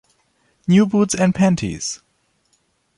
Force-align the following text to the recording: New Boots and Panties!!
New 0.67 0.87
Boots 0.87 1.13
and 1.13 1.35
Panties!! 1.35 2.01